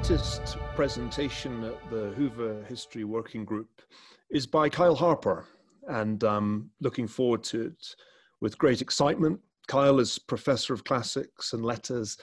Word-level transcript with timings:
latest 0.00 0.56
presentation 0.74 1.62
at 1.62 1.90
the 1.90 2.14
Hoover 2.16 2.64
History 2.66 3.04
Working 3.04 3.44
Group 3.44 3.82
is 4.30 4.46
by 4.46 4.66
Kyle 4.66 4.94
Harper, 4.94 5.44
and 5.88 6.24
I'm 6.24 6.70
looking 6.80 7.06
forward 7.06 7.44
to 7.44 7.66
it 7.66 7.94
with 8.40 8.56
great 8.56 8.80
excitement. 8.80 9.38
Kyle 9.68 10.00
is 10.00 10.18
Professor 10.18 10.72
of 10.72 10.84
Classics 10.84 11.52
and 11.52 11.62
Letters 11.62 12.16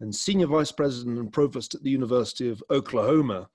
and 0.00 0.12
Senior 0.12 0.48
Vice 0.48 0.72
President 0.72 1.20
and 1.20 1.32
Provost 1.32 1.76
at 1.76 1.84
the 1.84 1.90
University 1.90 2.50
of 2.50 2.64
Oklahoma. 2.68 3.48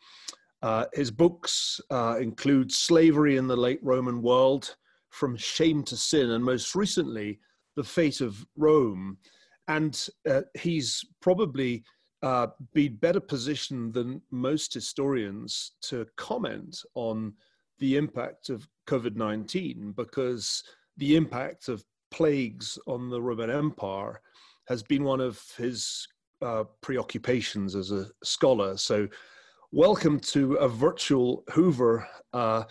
Uh, 0.61 0.85
his 0.93 1.11
books 1.11 1.81
uh, 1.91 2.17
include 2.21 2.71
Slavery 2.71 3.35
in 3.35 3.45
the 3.45 3.57
Late 3.57 3.83
Roman 3.83 4.21
World, 4.21 4.77
From 5.09 5.35
Shame 5.35 5.83
to 5.83 5.97
Sin, 5.97 6.31
and 6.31 6.43
most 6.45 6.75
recently, 6.75 7.41
The 7.75 7.83
Fate 7.83 8.21
of 8.21 8.47
Rome. 8.55 9.17
And 9.67 10.07
uh, 10.29 10.43
he's 10.53 11.03
probably 11.21 11.83
uh, 12.23 12.47
be 12.73 12.87
better 12.87 13.19
positioned 13.19 13.93
than 13.93 14.21
most 14.31 14.73
historians 14.73 15.73
to 15.81 16.05
comment 16.17 16.81
on 16.95 17.33
the 17.79 17.97
impact 17.97 18.49
of 18.49 18.67
COVID 18.87 19.15
19 19.15 19.93
because 19.95 20.63
the 20.97 21.15
impact 21.15 21.67
of 21.67 21.83
plagues 22.11 22.79
on 22.87 23.09
the 23.09 23.21
Roman 23.21 23.49
Empire 23.49 24.21
has 24.67 24.81
been 24.81 25.03
one 25.03 25.21
of 25.21 25.41
his 25.57 26.07
uh, 26.41 26.63
preoccupations 26.81 27.75
as 27.75 27.91
a 27.91 28.07
scholar. 28.23 28.77
So, 28.77 29.07
welcome 29.71 30.19
to 30.19 30.55
a 30.55 30.67
virtual 30.67 31.43
Hoover, 31.51 32.07
uh, 32.33 32.63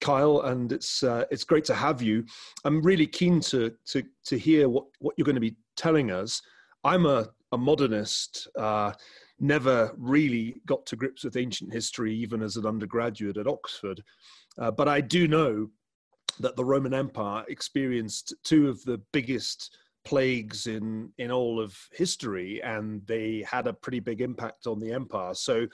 Kyle, 0.00 0.42
and 0.42 0.72
it's 0.72 1.02
uh, 1.02 1.24
it's 1.30 1.44
great 1.44 1.64
to 1.66 1.74
have 1.74 2.02
you. 2.02 2.24
I'm 2.64 2.82
really 2.82 3.06
keen 3.06 3.40
to 3.42 3.72
to 3.86 4.02
to 4.26 4.38
hear 4.38 4.68
what 4.68 4.84
what 4.98 5.14
you're 5.16 5.24
going 5.24 5.34
to 5.34 5.40
be 5.40 5.56
telling 5.76 6.10
us. 6.10 6.42
I'm 6.84 7.06
a 7.06 7.28
a 7.52 7.58
modernist, 7.58 8.48
uh, 8.58 8.92
never 9.38 9.92
really 9.96 10.60
got 10.66 10.86
to 10.86 10.96
grips 10.96 11.24
with 11.24 11.36
ancient 11.36 11.72
history, 11.72 12.14
even 12.14 12.42
as 12.42 12.56
an 12.56 12.66
undergraduate 12.66 13.36
at 13.36 13.46
Oxford. 13.46 14.02
Uh, 14.58 14.70
but 14.70 14.88
I 14.88 15.00
do 15.00 15.26
know 15.26 15.68
that 16.38 16.56
the 16.56 16.64
Roman 16.64 16.94
Empire 16.94 17.44
experienced 17.48 18.34
two 18.44 18.68
of 18.68 18.82
the 18.84 19.00
biggest 19.12 19.76
plagues 20.04 20.66
in 20.66 21.12
in 21.18 21.30
all 21.30 21.60
of 21.60 21.76
history, 21.92 22.62
and 22.62 23.04
they 23.06 23.44
had 23.48 23.66
a 23.66 23.72
pretty 23.72 24.00
big 24.00 24.20
impact 24.20 24.66
on 24.66 24.78
the 24.78 24.92
empire. 24.92 25.34
So, 25.34 25.66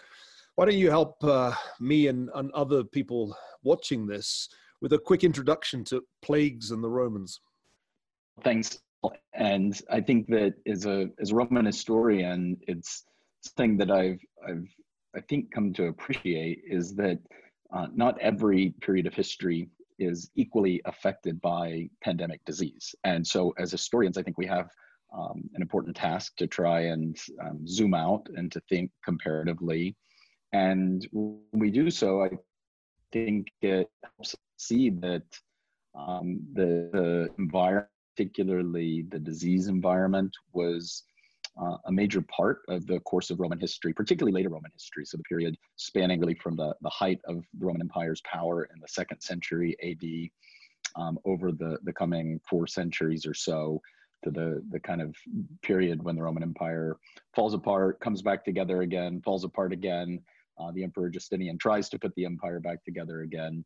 why 0.54 0.64
don't 0.64 0.78
you 0.78 0.90
help 0.90 1.22
uh, 1.22 1.52
me 1.80 2.08
and, 2.08 2.30
and 2.34 2.50
other 2.52 2.82
people 2.82 3.36
watching 3.62 4.06
this 4.06 4.48
with 4.80 4.92
a 4.92 4.98
quick 4.98 5.22
introduction 5.22 5.84
to 5.84 6.02
plagues 6.22 6.70
and 6.70 6.82
the 6.82 6.90
Romans? 6.90 7.40
Thanks 8.42 8.80
and 9.32 9.80
I 9.90 10.00
think 10.00 10.26
that 10.28 10.54
as 10.66 10.86
a 10.86 11.08
as 11.20 11.30
a 11.30 11.34
Roman 11.34 11.66
historian, 11.66 12.56
it's 12.66 13.04
something 13.40 13.76
that 13.78 13.90
I've 13.90 14.20
I've 14.46 14.68
I 15.16 15.20
think 15.20 15.52
come 15.52 15.72
to 15.74 15.86
appreciate 15.86 16.62
is 16.66 16.94
that 16.96 17.18
uh, 17.72 17.88
not 17.94 18.18
every 18.20 18.74
period 18.80 19.06
of 19.06 19.14
history 19.14 19.68
is 19.98 20.30
equally 20.36 20.80
affected 20.84 21.40
by 21.40 21.88
pandemic 22.02 22.40
disease, 22.44 22.94
and 23.04 23.26
so 23.26 23.54
as 23.58 23.72
historians, 23.72 24.18
I 24.18 24.22
think 24.22 24.38
we 24.38 24.46
have 24.46 24.68
um, 25.16 25.48
an 25.54 25.62
important 25.62 25.96
task 25.96 26.36
to 26.36 26.46
try 26.46 26.80
and 26.80 27.16
um, 27.42 27.66
zoom 27.66 27.94
out 27.94 28.26
and 28.36 28.52
to 28.52 28.60
think 28.68 28.90
comparatively, 29.04 29.96
and 30.52 31.06
when 31.12 31.40
we 31.52 31.70
do 31.70 31.90
so, 31.90 32.22
I 32.22 32.30
think 33.12 33.48
it 33.62 33.88
helps 34.02 34.36
see 34.58 34.90
that 34.90 35.22
um, 35.94 36.40
the, 36.52 36.90
the 36.92 37.28
environment 37.38 37.88
particularly 38.16 39.04
the 39.10 39.18
disease 39.18 39.68
environment, 39.68 40.32
was 40.52 41.02
uh, 41.60 41.76
a 41.86 41.92
major 41.92 42.22
part 42.22 42.62
of 42.68 42.86
the 42.86 43.00
course 43.00 43.30
of 43.30 43.40
Roman 43.40 43.60
history, 43.60 43.92
particularly 43.92 44.32
later 44.32 44.50
Roman 44.50 44.70
history. 44.72 45.04
So 45.04 45.16
the 45.16 45.22
period 45.24 45.56
spanning 45.76 46.20
really 46.20 46.34
from 46.34 46.56
the, 46.56 46.74
the 46.80 46.88
height 46.88 47.20
of 47.26 47.44
the 47.58 47.66
Roman 47.66 47.82
Empire's 47.82 48.22
power 48.22 48.64
in 48.74 48.80
the 48.80 48.88
second 48.88 49.20
century 49.20 49.76
AD 49.82 51.00
um, 51.00 51.18
over 51.24 51.52
the, 51.52 51.78
the 51.84 51.92
coming 51.92 52.40
four 52.48 52.66
centuries 52.66 53.26
or 53.26 53.34
so 53.34 53.80
to 54.24 54.30
the, 54.30 54.62
the 54.70 54.80
kind 54.80 55.02
of 55.02 55.14
period 55.62 56.02
when 56.02 56.16
the 56.16 56.22
Roman 56.22 56.42
Empire 56.42 56.96
falls 57.34 57.54
apart, 57.54 58.00
comes 58.00 58.22
back 58.22 58.44
together 58.44 58.82
again, 58.82 59.20
falls 59.22 59.44
apart 59.44 59.72
again. 59.72 60.20
Uh, 60.58 60.72
the 60.72 60.82
Emperor 60.82 61.10
Justinian 61.10 61.58
tries 61.58 61.90
to 61.90 61.98
put 61.98 62.14
the 62.14 62.24
empire 62.24 62.60
back 62.60 62.82
together 62.82 63.20
again. 63.20 63.62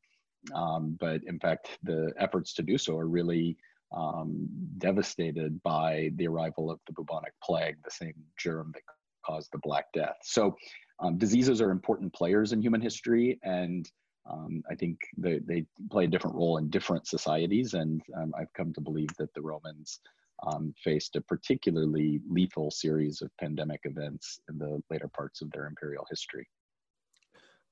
Um, 0.55 0.97
but 0.99 1.23
in 1.27 1.39
fact, 1.39 1.79
the 1.83 2.13
efforts 2.19 2.53
to 2.55 2.63
do 2.63 2.79
so 2.79 2.99
are 2.99 3.07
really 3.07 3.57
um, 3.93 4.49
devastated 4.79 5.63
by 5.63 6.11
the 6.17 6.27
arrival 6.27 6.71
of 6.71 6.79
the 6.87 6.93
bubonic 6.93 7.33
plague, 7.43 7.77
the 7.85 7.91
same 7.91 8.15
germ 8.39 8.73
that 8.75 8.83
caused 9.25 9.51
the 9.53 9.59
Black 9.59 9.87
Death. 9.93 10.17
So, 10.23 10.57
um, 11.01 11.17
diseases 11.17 11.61
are 11.61 11.71
important 11.71 12.13
players 12.13 12.53
in 12.53 12.61
human 12.61 12.81
history, 12.81 13.39
and 13.43 13.91
um, 14.31 14.63
I 14.71 14.75
think 14.75 14.99
they, 15.17 15.39
they 15.39 15.65
play 15.91 16.05
a 16.05 16.09
different 16.09 16.37
role 16.37 16.59
in 16.59 16.69
different 16.69 17.07
societies. 17.07 17.75
And 17.75 18.03
um, 18.17 18.33
I've 18.39 18.53
come 18.53 18.73
to 18.75 18.81
believe 18.81 19.09
that 19.19 19.33
the 19.35 19.43
Romans 19.43 20.01
um, 20.47 20.75
faced 20.83 21.17
a 21.17 21.21
particularly 21.21 22.21
lethal 22.29 22.71
series 22.71 23.23
of 23.23 23.31
pandemic 23.39 23.81
events 23.85 24.41
in 24.49 24.59
the 24.59 24.83
later 24.91 25.09
parts 25.09 25.43
of 25.43 25.51
their 25.53 25.67
imperial 25.67 26.07
history. 26.11 26.47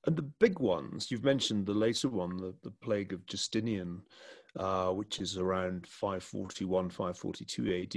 And 0.07 0.17
the 0.17 0.31
big 0.41 0.59
ones, 0.59 1.11
you've 1.11 1.25
mentioned 1.25 1.67
the 1.67 1.75
later 1.75 2.09
one, 2.09 2.37
the, 2.37 2.55
the 2.63 2.71
plague 2.83 3.13
of 3.13 3.27
Justinian, 3.27 4.03
uh, 4.57 4.89
which 4.89 5.21
is 5.21 5.37
around 5.37 5.87
541, 5.87 6.91
542 6.91 7.83
AD. 7.83 7.93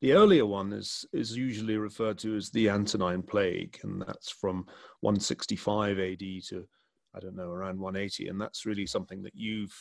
The 0.00 0.12
earlier 0.12 0.46
one 0.46 0.72
is, 0.72 1.04
is 1.12 1.36
usually 1.36 1.76
referred 1.76 2.18
to 2.18 2.36
as 2.36 2.50
the 2.50 2.68
Antonine 2.70 3.22
Plague, 3.22 3.78
and 3.82 4.02
that's 4.02 4.30
from 4.30 4.66
165 5.00 5.98
AD 5.98 6.18
to, 6.18 6.66
I 7.14 7.20
don't 7.20 7.36
know, 7.36 7.50
around 7.50 7.78
180. 7.78 8.28
And 8.28 8.40
that's 8.40 8.66
really 8.66 8.86
something 8.86 9.22
that 9.22 9.34
you've 9.34 9.74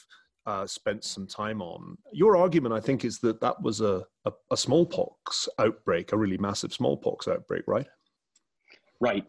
uh, 0.46 0.66
spent 0.66 1.04
some 1.04 1.28
time 1.28 1.62
on. 1.62 1.98
Your 2.12 2.38
argument, 2.38 2.74
I 2.74 2.80
think, 2.80 3.06
is 3.06 3.20
that 3.20 3.42
that 3.42 3.62
was 3.62 3.82
a, 3.82 4.04
a, 4.26 4.32
a 4.52 4.58
smallpox 4.58 5.48
outbreak, 5.60 6.12
a 6.12 6.18
really 6.18 6.38
massive 6.38 6.74
smallpox 6.74 7.28
outbreak, 7.28 7.64
right? 7.68 7.88
Right. 9.00 9.26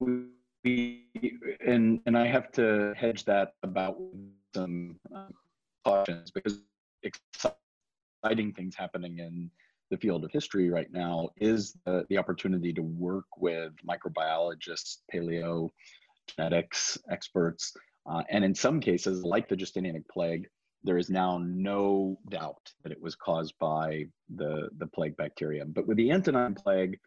We, 0.00 1.06
and 1.66 2.00
and 2.06 2.16
I 2.16 2.26
have 2.26 2.52
to 2.52 2.94
hedge 2.96 3.24
that 3.24 3.54
about 3.62 3.96
some 4.54 4.96
uh, 5.14 5.26
cautions 5.84 6.30
because 6.30 6.60
exciting 7.02 8.52
things 8.52 8.74
happening 8.76 9.18
in 9.18 9.50
the 9.90 9.96
field 9.98 10.24
of 10.24 10.30
history 10.30 10.70
right 10.70 10.90
now 10.90 11.28
is 11.36 11.76
the, 11.84 12.04
the 12.08 12.16
opportunity 12.16 12.72
to 12.72 12.82
work 12.82 13.26
with 13.36 13.72
microbiologists, 13.86 14.98
paleo 15.12 15.70
genetics 16.26 16.98
experts, 17.10 17.74
uh, 18.06 18.22
and 18.30 18.44
in 18.44 18.54
some 18.54 18.80
cases, 18.80 19.24
like 19.24 19.48
the 19.48 19.56
Justinianic 19.56 20.08
plague, 20.08 20.48
there 20.82 20.98
is 20.98 21.10
now 21.10 21.38
no 21.44 22.18
doubt 22.28 22.72
that 22.82 22.90
it 22.90 23.00
was 23.00 23.14
caused 23.14 23.54
by 23.60 24.06
the, 24.34 24.68
the 24.78 24.86
plague 24.88 25.16
bacterium. 25.16 25.70
But 25.72 25.86
with 25.86 25.96
the 25.96 26.10
Antonine 26.10 26.54
plague, 26.54 26.98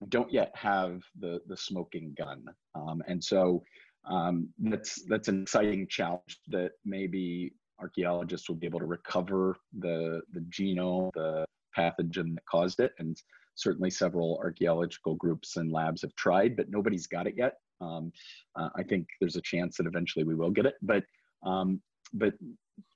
we 0.00 0.08
don't 0.08 0.30
yet 0.30 0.52
have 0.54 1.02
the, 1.18 1.40
the 1.46 1.56
smoking 1.56 2.14
gun. 2.18 2.44
Um, 2.74 3.02
and 3.06 3.22
so 3.22 3.62
um, 4.04 4.48
that's, 4.58 5.02
that's 5.08 5.28
an 5.28 5.42
exciting 5.42 5.86
challenge 5.88 6.38
that 6.48 6.72
maybe 6.84 7.54
archaeologists 7.80 8.48
will 8.48 8.56
be 8.56 8.66
able 8.66 8.80
to 8.80 8.86
recover 8.86 9.56
the, 9.78 10.20
the 10.32 10.40
genome, 10.50 11.10
the 11.14 11.44
pathogen 11.76 12.34
that 12.34 12.46
caused 12.48 12.80
it. 12.80 12.92
And 12.98 13.16
certainly 13.54 13.90
several 13.90 14.38
archaeological 14.42 15.14
groups 15.14 15.56
and 15.56 15.72
labs 15.72 16.02
have 16.02 16.14
tried, 16.16 16.56
but 16.56 16.70
nobody's 16.70 17.06
got 17.06 17.26
it 17.26 17.34
yet. 17.36 17.54
Um, 17.80 18.12
uh, 18.56 18.68
I 18.76 18.82
think 18.82 19.06
there's 19.20 19.36
a 19.36 19.42
chance 19.42 19.76
that 19.76 19.86
eventually 19.86 20.24
we 20.24 20.34
will 20.34 20.50
get 20.50 20.66
it, 20.66 20.74
but 20.82 21.04
um, 21.44 21.80
but 22.12 22.34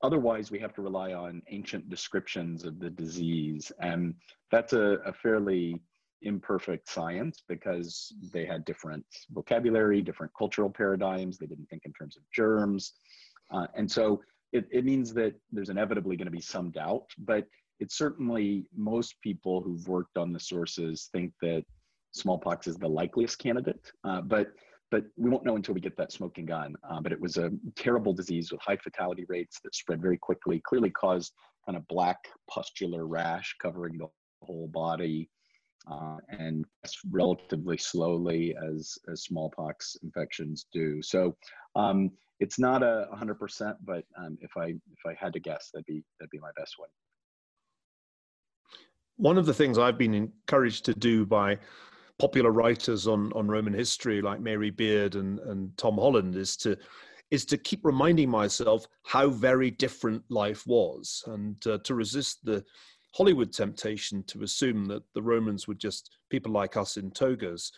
otherwise 0.03 0.51
we 0.51 0.59
have 0.61 0.75
to 0.75 0.83
rely 0.83 1.13
on 1.13 1.43
ancient 1.49 1.89
descriptions 1.91 2.65
of 2.65 2.79
the 2.79 2.91
disease, 2.91 3.71
and 3.81 4.15
that's 4.51 4.73
a, 4.73 4.99
a 5.05 5.13
fairly 5.13 5.81
imperfect 6.23 6.89
science 6.89 7.43
because 7.49 8.13
they 8.33 8.45
had 8.45 8.65
different 8.65 9.05
vocabulary, 9.31 10.01
different 10.01 10.33
cultural 10.37 10.71
paradigms. 10.71 11.39
They 11.39 11.47
didn't 11.47 11.67
think 11.67 11.83
in 11.85 11.93
terms 11.93 12.17
of 12.17 12.23
germs, 12.33 12.95
uh, 13.51 13.67
and 13.75 13.91
so 13.91 14.23
it, 14.53 14.67
it 14.71 14.85
means 14.85 15.13
that 15.15 15.35
there's 15.51 15.69
inevitably 15.69 16.17
going 16.17 16.27
to 16.27 16.33
be 16.33 16.41
some 16.41 16.71
doubt, 16.71 17.07
but 17.19 17.47
it's 17.81 17.97
certainly 17.97 18.67
most 18.75 19.15
people 19.23 19.61
who've 19.61 19.87
worked 19.87 20.17
on 20.17 20.33
the 20.33 20.41
sources 20.41 21.09
think 21.13 21.33
that 21.43 21.65
smallpox 22.13 22.67
is 22.67 22.77
the 22.77 22.89
likeliest 22.89 23.39
candidate. 23.39 23.91
Uh, 24.05 24.21
but 24.21 24.49
but 24.91 25.05
we 25.17 25.29
won't 25.29 25.45
know 25.45 25.57
until 25.57 25.75
we 25.75 25.83
get 25.83 25.99
that 25.99 26.13
smoking 26.13 26.47
gun. 26.47 26.75
Uh, 26.89 26.99
but 26.99 27.13
it 27.13 27.21
was 27.21 27.37
a 27.37 27.51
terrible 27.77 28.15
disease 28.15 28.51
with 28.51 28.61
high 28.63 28.79
fatality 28.79 29.27
rates 29.29 29.61
that 29.63 29.75
spread 29.75 30.01
very 30.01 30.17
quickly, 30.17 30.63
clearly 30.65 30.89
caused 30.89 31.35
kind 31.67 31.77
of 31.77 31.87
black 31.89 32.19
pustular 32.51 33.07
rash 33.07 33.55
covering 33.61 33.99
the 33.99 34.07
whole 34.43 34.69
body, 34.69 35.29
uh, 35.91 36.17
and 36.31 36.65
relatively 37.11 37.77
slowly 37.77 38.57
as, 38.67 38.97
as 39.13 39.25
smallpox 39.25 39.97
infections 40.03 40.67
do. 40.73 41.03
So 41.03 41.37
um, 41.77 42.11
it's 42.41 42.59
not 42.59 42.83
a 42.83 43.09
100%, 43.15 43.77
but 43.85 44.05
um, 44.17 44.39
if 44.41 44.57
I 44.57 44.67
if 44.67 45.07
I 45.07 45.15
had 45.19 45.33
to 45.33 45.41
guess, 45.41 45.71
that'd 45.73 45.87
be 45.87 46.05
that'd 46.19 46.31
be 46.31 46.39
my 46.39 46.51
best 46.57 46.75
one. 46.79 46.89
One 49.17 49.39
of 49.39 49.47
the 49.47 49.55
things 49.55 49.79
I've 49.79 49.99
been 49.99 50.15
encouraged 50.15 50.85
to 50.87 50.95
do 50.95 51.27
by 51.27 51.59
popular 52.19 52.51
writers 52.51 53.07
on 53.07 53.33
on 53.33 53.49
Roman 53.49 53.75
history 53.75 54.21
like 54.23 54.41
Mary 54.41 54.71
Beard 54.71 55.15
and 55.15 55.39
and 55.41 55.77
Tom 55.77 55.97
Holland 55.97 56.37
is 56.37 56.57
to 56.59 56.77
is 57.31 57.45
to 57.45 57.59
keep 57.59 57.85
reminding 57.85 58.31
myself 58.31 58.87
how 59.05 59.29
very 59.29 59.71
different 59.71 60.23
life 60.31 60.67
was 60.67 61.23
and 61.27 61.67
uh, 61.67 61.79
to 61.85 61.95
resist 61.95 62.45
the 62.45 62.65
Hollywood 63.15 63.53
temptation 63.53 64.23
to 64.25 64.43
assume 64.43 64.87
that 64.87 65.03
the 65.15 65.23
Romans 65.23 65.67
were 65.67 65.75
just 65.75 66.17
people 66.31 66.53
like 66.53 66.77
us 66.77 66.97
in 66.97 67.11
togas. 67.11 67.73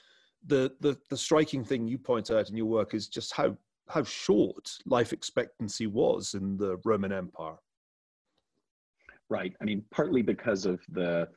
The, 0.46 0.72
the, 0.80 0.96
the 1.10 1.16
striking 1.16 1.64
thing 1.64 1.88
you 1.88 1.98
point 1.98 2.30
out 2.30 2.48
in 2.48 2.56
your 2.56 2.66
work 2.66 2.94
is 2.94 3.08
just 3.08 3.34
how, 3.34 3.56
how 3.90 4.04
short 4.04 4.78
life 4.86 5.12
expectancy 5.12 5.86
was 5.86 6.34
in 6.34 6.56
the 6.56 6.78
Roman 6.84 7.12
Empire. 7.12 7.58
Right. 9.28 9.54
I 9.60 9.64
mean, 9.64 9.84
partly 9.90 10.22
because 10.22 10.66
of 10.66 10.80
the 10.88 11.28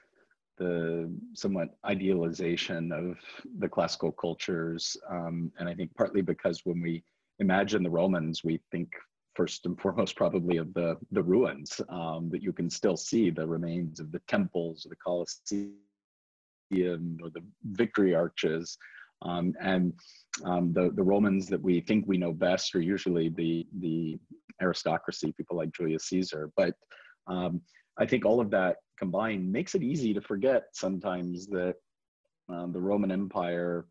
the 0.59 1.11
somewhat 1.33 1.69
idealization 1.83 2.91
of 2.91 3.17
the 3.57 3.67
classical 3.67 4.11
cultures, 4.11 4.95
um, 5.09 5.51
and 5.57 5.67
I 5.67 5.73
think 5.73 5.93
partly 5.95 6.21
because 6.21 6.61
when 6.63 6.79
we 6.79 7.03
imagine 7.39 7.81
the 7.81 7.89
Romans, 7.89 8.43
we 8.43 8.59
think 8.71 8.89
first 9.35 9.65
and 9.65 9.79
foremost 9.79 10.15
probably 10.15 10.57
of 10.57 10.73
the 10.73 10.97
the 11.11 11.23
ruins 11.23 11.81
um, 11.89 12.29
that 12.31 12.43
you 12.43 12.53
can 12.53 12.69
still 12.69 12.97
see 12.97 13.29
the 13.29 13.47
remains 13.47 13.99
of 13.99 14.11
the 14.11 14.21
temples, 14.27 14.85
the 14.87 14.95
Colosseum, 14.95 15.73
or 17.21 17.29
the 17.29 17.43
Victory 17.63 18.13
Arches. 18.13 18.77
Um, 19.23 19.53
and 19.61 19.93
um, 20.45 20.73
the, 20.73 20.91
the 20.95 21.03
Romans 21.03 21.47
that 21.47 21.61
we 21.61 21.81
think 21.81 22.05
we 22.07 22.17
know 22.17 22.33
best 22.33 22.75
are 22.75 22.81
usually 22.81 23.29
the, 23.29 23.65
the 23.79 24.17
aristocracy, 24.61 25.33
people 25.37 25.57
like 25.57 25.73
Julius 25.73 26.05
Caesar. 26.05 26.49
But 26.55 26.73
um, 27.27 27.61
I 27.97 28.05
think 28.05 28.25
all 28.25 28.39
of 28.39 28.49
that 28.51 28.77
combined 28.97 29.51
makes 29.51 29.75
it 29.75 29.83
easy 29.83 30.13
to 30.13 30.21
forget 30.21 30.63
sometimes 30.73 31.47
that 31.47 31.75
um, 32.49 32.71
the 32.71 32.81
Roman 32.81 33.11
Empire 33.11 33.85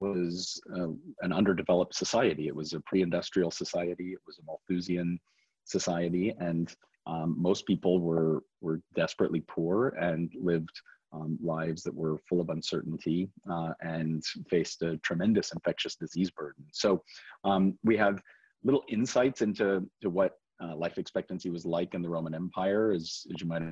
was 0.00 0.60
uh, 0.76 0.88
an 1.20 1.32
underdeveloped 1.32 1.94
society. 1.94 2.48
It 2.48 2.56
was 2.56 2.72
a 2.72 2.80
pre-industrial 2.80 3.50
society. 3.50 4.12
It 4.12 4.18
was 4.26 4.38
a 4.38 4.44
Malthusian 4.44 5.18
society, 5.64 6.34
and 6.38 6.74
um, 7.06 7.36
most 7.38 7.66
people 7.66 8.00
were 8.00 8.42
were 8.60 8.80
desperately 8.94 9.42
poor 9.46 9.88
and 10.00 10.32
lived 10.40 10.80
um, 11.12 11.38
lives 11.42 11.82
that 11.82 11.94
were 11.94 12.18
full 12.28 12.40
of 12.40 12.48
uncertainty 12.48 13.30
uh, 13.50 13.72
and 13.80 14.22
faced 14.48 14.82
a 14.82 14.96
tremendous 14.98 15.52
infectious 15.52 15.96
disease 15.96 16.30
burden. 16.30 16.64
So 16.72 17.02
um, 17.44 17.78
we 17.84 17.96
have 17.96 18.20
little 18.64 18.84
insights 18.88 19.42
into 19.42 19.86
to 20.00 20.10
what 20.10 20.32
uh, 20.62 20.76
life 20.76 20.98
expectancy 20.98 21.50
was 21.50 21.66
like 21.66 21.94
in 21.94 22.02
the 22.02 22.08
Roman 22.08 22.34
Empire, 22.34 22.92
as, 22.92 23.26
as 23.32 23.40
you 23.40 23.46
might 23.46 23.62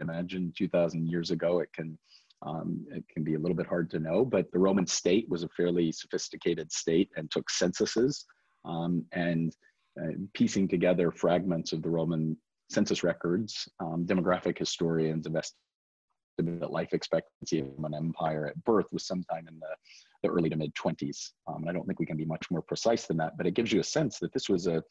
imagine, 0.00 0.52
2,000 0.56 1.06
years 1.06 1.30
ago. 1.30 1.60
It 1.60 1.72
can 1.72 1.98
um, 2.42 2.84
it 2.90 3.04
can 3.08 3.24
be 3.24 3.34
a 3.34 3.38
little 3.38 3.56
bit 3.56 3.66
hard 3.66 3.90
to 3.90 3.98
know, 3.98 4.22
but 4.22 4.50
the 4.52 4.58
Roman 4.58 4.86
state 4.86 5.26
was 5.30 5.44
a 5.44 5.48
fairly 5.56 5.90
sophisticated 5.92 6.70
state 6.70 7.08
and 7.16 7.30
took 7.30 7.48
censuses 7.48 8.26
um, 8.66 9.04
and 9.12 9.54
uh, 9.98 10.12
piecing 10.34 10.68
together 10.68 11.10
fragments 11.10 11.72
of 11.72 11.82
the 11.82 11.88
Roman 11.88 12.36
census 12.68 13.02
records. 13.02 13.68
Um, 13.80 14.04
demographic 14.06 14.58
historians 14.58 15.26
estimated 15.26 15.63
that 16.38 16.70
life 16.70 16.92
expectancy 16.92 17.60
of 17.60 17.84
an 17.84 17.94
empire 17.94 18.46
at 18.46 18.64
birth 18.64 18.86
was 18.92 19.06
sometime 19.06 19.46
in 19.48 19.58
the, 19.60 19.68
the 20.22 20.28
early 20.28 20.50
to 20.50 20.56
mid 20.56 20.74
20s. 20.74 21.30
Um, 21.46 21.62
and 21.62 21.70
I 21.70 21.72
don't 21.72 21.86
think 21.86 22.00
we 22.00 22.06
can 22.06 22.16
be 22.16 22.24
much 22.24 22.50
more 22.50 22.62
precise 22.62 23.06
than 23.06 23.16
that, 23.18 23.36
but 23.36 23.46
it 23.46 23.54
gives 23.54 23.72
you 23.72 23.80
a 23.80 23.84
sense 23.84 24.18
that 24.18 24.32
this 24.32 24.48
was 24.48 24.66
a, 24.66 24.82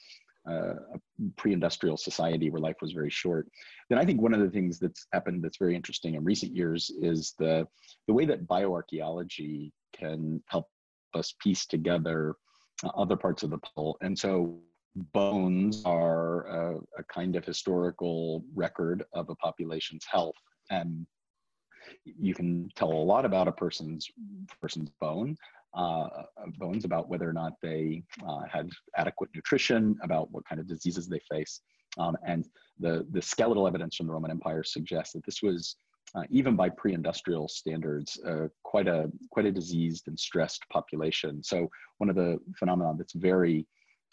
uh, 0.50 0.76
a 0.94 1.00
pre-industrial 1.38 1.98
society 1.98 2.50
where 2.50 2.62
life 2.62 2.78
was 2.82 2.92
very 2.92 3.10
short. 3.10 3.48
Then 3.90 4.00
I 4.00 4.06
think 4.06 4.22
one 4.22 4.34
of 4.34 4.40
the 4.40 4.50
things 4.50 4.80
that's 4.80 5.08
happened 5.14 5.44
that's 5.44 5.58
very 5.58 5.76
interesting 5.76 6.16
in 6.16 6.24
recent 6.24 6.56
years 6.56 6.92
is 7.02 7.34
the 7.40 7.68
the 8.08 8.14
way 8.14 8.26
that 8.26 8.48
bioarchaeology 8.48 9.72
can 9.96 10.44
help 10.48 10.68
us 11.14 11.34
piece 11.42 11.66
together 11.66 12.36
other 12.98 13.16
parts 13.16 13.44
of 13.44 13.50
the 13.50 13.58
puzzle. 13.60 13.98
And 14.02 14.18
so 14.18 14.60
bones 15.14 15.84
are 15.86 16.46
a, 16.48 16.78
a 16.98 17.04
kind 17.12 17.36
of 17.36 17.46
historical 17.46 18.44
record 18.54 19.04
of 19.14 19.30
a 19.30 19.36
population's 19.36 20.06
health 20.10 20.36
and 20.70 21.06
you 22.06 22.34
can 22.34 22.70
tell 22.76 22.92
a 22.92 23.06
lot 23.12 23.26
about 23.26 23.48
a 23.48 23.52
person's 23.52 24.08
person's 24.62 24.90
bone 25.02 25.38
uh, 25.76 26.08
bones 26.58 26.86
about 26.86 27.10
whether 27.10 27.28
or 27.28 27.34
not 27.34 27.54
they 27.62 28.04
uh, 28.28 28.42
had 28.52 28.70
adequate 28.96 29.30
nutrition, 29.36 29.98
about 30.04 30.32
what 30.32 30.46
kind 30.46 30.62
of 30.62 30.68
diseases 30.68 31.08
they 31.08 31.20
face. 31.32 31.62
Um, 31.98 32.18
and 32.26 32.48
the, 32.80 33.06
the 33.12 33.22
skeletal 33.22 33.68
evidence 33.68 33.96
from 33.96 34.08
the 34.08 34.14
Roman 34.14 34.32
Empire 34.32 34.64
suggests 34.64 35.14
that 35.14 35.26
this 35.26 35.42
was, 35.42 35.76
uh, 36.16 36.24
even 36.30 36.56
by 36.56 36.70
pre-industrial 36.70 37.48
standards, 37.48 38.20
uh, 38.28 38.48
quite, 38.64 38.88
a, 38.88 39.12
quite 39.32 39.46
a 39.46 39.52
diseased 39.52 40.08
and 40.08 40.20
stressed 40.20 40.64
population. 40.72 41.44
So 41.44 41.70
one 41.98 42.10
of 42.10 42.16
the 42.16 42.40
phenomena 42.58 42.94
that's 42.98 43.14
very 43.14 43.66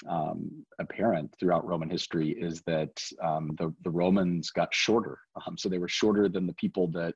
um, 0.08 0.64
apparent 0.78 1.34
throughout 1.38 1.66
Roman 1.66 1.90
history 1.90 2.30
is 2.30 2.62
that 2.62 2.90
um, 3.22 3.50
the, 3.58 3.74
the 3.84 3.90
Romans 3.90 4.50
got 4.50 4.72
shorter. 4.72 5.18
Um, 5.46 5.58
so 5.58 5.68
they 5.68 5.78
were 5.78 5.88
shorter 5.88 6.28
than 6.28 6.46
the 6.46 6.54
people 6.54 6.86
that, 6.92 7.14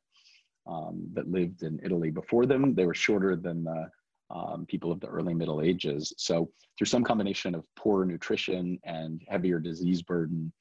um, 0.66 1.08
that 1.14 1.31
lived 1.31 1.62
in 1.62 1.81
Italy 1.82 2.11
before 2.11 2.46
them. 2.46 2.75
They 2.75 2.87
were 2.87 2.94
shorter 2.94 3.37
than 3.37 3.64
the 3.64 3.88
um, 4.31 4.66
people 4.66 4.90
of 4.90 5.00
the 5.00 5.06
early 5.06 5.34
Middle 5.34 5.62
Ages. 5.62 6.12
So 6.19 6.50
through 6.76 6.87
some 6.87 7.05
combination 7.05 7.55
of 7.55 7.64
poor 7.76 8.05
nutrition 8.05 8.78
and 8.84 9.20
heavier 9.28 9.61
disease 9.61 10.02
burden, 10.02 10.52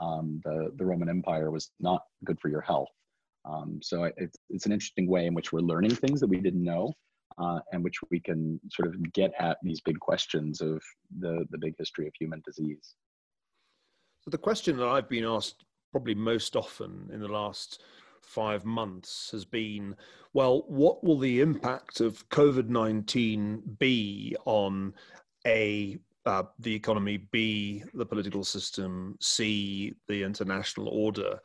um, 0.00 0.40
the, 0.44 0.72
the 0.76 0.84
Roman 0.84 1.08
Empire 1.08 1.50
was 1.50 1.70
not 1.80 2.02
good 2.24 2.38
for 2.40 2.48
your 2.48 2.60
health. 2.60 2.88
Um, 3.44 3.80
so 3.82 4.04
it's, 4.16 4.38
it's 4.50 4.66
an 4.66 4.72
interesting 4.72 5.08
way 5.08 5.26
in 5.26 5.34
which 5.34 5.52
we're 5.52 5.60
learning 5.60 5.94
things 5.94 6.20
that 6.20 6.28
we 6.28 6.40
didn't 6.40 6.62
know 6.62 6.92
uh, 7.38 7.60
and 7.72 7.82
which 7.82 7.96
we 8.10 8.20
can 8.20 8.60
sort 8.70 8.88
of 8.88 9.12
get 9.12 9.32
at 9.38 9.58
these 9.62 9.80
big 9.80 9.98
questions 10.00 10.60
of 10.60 10.82
the, 11.18 11.44
the 11.50 11.58
big 11.58 11.74
history 11.78 12.06
of 12.06 12.12
human 12.18 12.42
disease. 12.44 12.94
So 14.20 14.30
the 14.30 14.38
question 14.38 14.76
that 14.76 14.88
I've 14.88 15.08
been 15.08 15.24
asked 15.24 15.64
probably 15.92 16.14
most 16.14 16.56
often 16.56 17.08
in 17.12 17.20
the 17.20 17.28
last 17.28 17.82
five 18.28 18.64
months 18.64 19.30
has 19.32 19.44
been 19.44 19.96
well, 20.34 20.64
what 20.68 21.02
will 21.02 21.18
the 21.18 21.40
impact 21.40 22.00
of 22.00 22.28
COVID 22.28 22.68
19 22.68 23.62
be 23.78 24.36
on 24.44 24.92
A, 25.46 25.98
uh, 26.26 26.42
the 26.58 26.74
economy, 26.74 27.16
B, 27.32 27.82
the 27.94 28.04
political 28.04 28.44
system, 28.44 29.16
C, 29.20 29.94
the 30.06 30.22
international 30.22 30.88
order? 30.88 31.40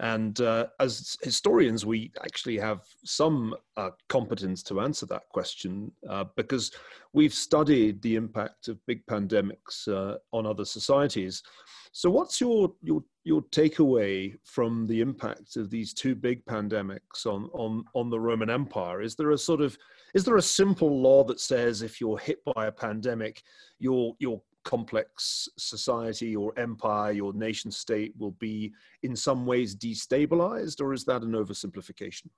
And 0.00 0.40
uh, 0.40 0.68
as 0.78 1.16
historians, 1.22 1.84
we 1.84 2.12
actually 2.22 2.56
have 2.58 2.82
some 3.04 3.56
uh, 3.76 3.90
competence 4.08 4.62
to 4.64 4.80
answer 4.80 5.06
that 5.06 5.28
question 5.30 5.90
uh, 6.08 6.24
because 6.36 6.70
we've 7.12 7.34
studied 7.34 8.00
the 8.02 8.14
impact 8.14 8.68
of 8.68 8.78
big 8.86 9.04
pandemics 9.06 9.88
uh, 9.88 10.18
on 10.32 10.46
other 10.46 10.64
societies. 10.64 11.42
So, 11.90 12.08
what's 12.10 12.40
your 12.40 12.72
your 12.82 13.02
your 13.24 13.42
takeaway 13.42 14.34
from 14.44 14.86
the 14.86 15.00
impact 15.00 15.56
of 15.56 15.70
these 15.70 15.92
two 15.92 16.14
big 16.14 16.44
pandemics 16.46 17.26
on 17.26 17.50
on 17.52 17.84
on 17.94 18.10
the 18.10 18.20
Roman 18.20 18.50
Empire? 18.50 19.02
Is 19.02 19.14
there 19.14 19.30
a 19.30 19.38
sort 19.38 19.60
of 19.60 19.76
is 20.14 20.24
there 20.24 20.36
a 20.36 20.42
simple 20.42 21.00
law 21.00 21.24
that 21.24 21.40
says 21.40 21.82
if 21.82 22.00
you're 22.00 22.18
hit 22.18 22.38
by 22.54 22.66
a 22.66 22.72
pandemic, 22.72 23.42
your 23.78 24.14
your 24.18 24.40
complex 24.64 25.48
society 25.56 26.36
or 26.36 26.52
empire, 26.58 27.12
your 27.12 27.32
nation 27.32 27.70
state 27.70 28.12
will 28.18 28.32
be 28.32 28.72
in 29.02 29.16
some 29.16 29.46
ways 29.46 29.74
destabilized, 29.74 30.80
or 30.82 30.92
is 30.92 31.04
that 31.04 31.22
an 31.22 31.32
oversimplification? 31.32 32.28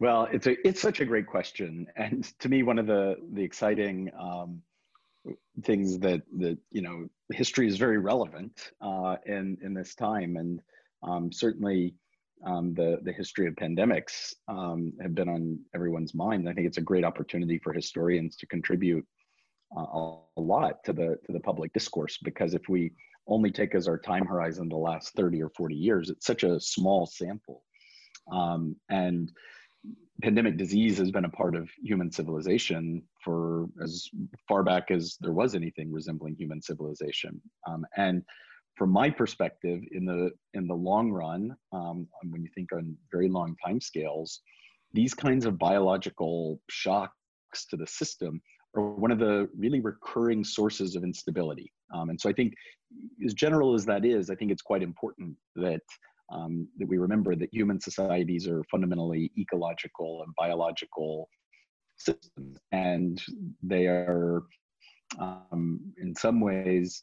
Well, 0.00 0.28
it's 0.30 0.46
a 0.46 0.56
it's 0.66 0.80
such 0.80 1.00
a 1.00 1.04
great 1.04 1.26
question, 1.26 1.86
and 1.96 2.24
to 2.38 2.48
me, 2.48 2.62
one 2.62 2.78
of 2.78 2.86
the 2.86 3.16
the 3.32 3.42
exciting 3.42 4.10
um, 4.18 4.62
things 5.62 5.98
that 5.98 6.22
that 6.38 6.58
you 6.70 6.82
know 6.82 7.08
history 7.32 7.68
is 7.68 7.76
very 7.76 7.98
relevant 7.98 8.72
uh, 8.80 9.16
in 9.26 9.58
in 9.62 9.74
this 9.74 9.94
time, 9.94 10.36
and 10.36 10.60
um, 11.02 11.32
certainly 11.32 11.94
um, 12.46 12.74
the 12.74 12.98
the 13.02 13.12
history 13.12 13.46
of 13.46 13.54
pandemics 13.54 14.34
um, 14.48 14.92
have 15.00 15.14
been 15.14 15.28
on 15.28 15.58
everyone's 15.74 16.14
mind. 16.14 16.48
I 16.48 16.52
think 16.52 16.66
it's 16.66 16.78
a 16.78 16.82
great 16.82 17.04
opportunity 17.04 17.58
for 17.58 17.72
historians 17.72 18.36
to 18.36 18.46
contribute 18.46 19.06
uh, 19.76 19.86
a 20.36 20.40
lot 20.40 20.84
to 20.84 20.92
the 20.92 21.18
to 21.26 21.32
the 21.32 21.40
public 21.40 21.72
discourse 21.72 22.18
because 22.22 22.54
if 22.54 22.68
we 22.68 22.92
only 23.26 23.50
take 23.50 23.74
as 23.74 23.86
our 23.88 23.98
time 23.98 24.24
horizon 24.24 24.68
the 24.68 24.76
last 24.76 25.12
30 25.14 25.42
or 25.42 25.50
40 25.50 25.74
years, 25.74 26.10
it's 26.10 26.26
such 26.26 26.44
a 26.44 26.58
small 26.58 27.06
sample. 27.06 27.62
Um, 28.32 28.76
and 28.88 29.30
pandemic 30.22 30.56
disease 30.56 30.98
has 30.98 31.10
been 31.10 31.24
a 31.24 31.30
part 31.30 31.54
of 31.54 31.68
human 31.82 32.10
civilization 32.10 33.02
for 33.24 33.66
as 33.82 34.08
far 34.48 34.62
back 34.62 34.90
as 34.90 35.16
there 35.20 35.32
was 35.32 35.54
anything 35.54 35.92
resembling 35.92 36.34
human 36.34 36.60
civilization. 36.60 37.40
Um, 37.66 37.86
and 37.96 38.22
from 38.76 38.90
my 38.90 39.10
perspective, 39.10 39.80
in 39.92 40.04
the 40.04 40.30
in 40.54 40.66
the 40.66 40.74
long 40.74 41.10
run, 41.10 41.56
um, 41.72 42.06
when 42.30 42.42
you 42.42 42.48
think 42.54 42.72
on 42.72 42.96
very 43.12 43.28
long 43.28 43.56
time 43.64 43.80
scales, 43.80 44.40
these 44.92 45.14
kinds 45.14 45.46
of 45.46 45.58
biological 45.58 46.60
shocks 46.70 47.66
to 47.70 47.76
the 47.76 47.86
system 47.86 48.40
are 48.76 48.90
one 48.90 49.10
of 49.10 49.18
the 49.18 49.48
really 49.56 49.80
recurring 49.80 50.44
sources 50.44 50.94
of 50.94 51.02
instability. 51.02 51.72
Um, 51.92 52.10
and 52.10 52.20
so 52.20 52.28
I 52.28 52.32
think, 52.32 52.54
as 53.24 53.34
general 53.34 53.74
as 53.74 53.84
that 53.86 54.04
is, 54.04 54.30
I 54.30 54.34
think 54.34 54.52
it's 54.52 54.62
quite 54.62 54.82
important 54.82 55.36
that 55.56 55.82
um, 56.30 56.68
that 56.78 56.88
we 56.88 56.98
remember 56.98 57.34
that 57.34 57.52
human 57.52 57.80
societies 57.80 58.46
are 58.46 58.62
fundamentally 58.70 59.30
ecological 59.38 60.22
and 60.24 60.34
biological 60.36 61.28
systems, 61.96 62.58
and 62.72 63.22
they 63.62 63.86
are, 63.86 64.42
um, 65.18 65.80
in 66.00 66.14
some 66.14 66.40
ways, 66.40 67.02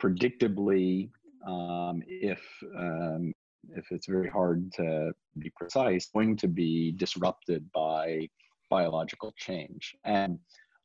predictably, 0.00 1.10
um, 1.46 2.02
if 2.06 2.42
um, 2.78 3.32
if 3.74 3.90
it's 3.90 4.06
very 4.06 4.28
hard 4.28 4.72
to 4.74 5.12
be 5.38 5.50
precise, 5.56 6.08
going 6.14 6.36
to 6.36 6.48
be 6.48 6.92
disrupted 6.92 7.64
by 7.72 8.28
biological 8.70 9.32
change. 9.36 9.94
And 10.04 10.38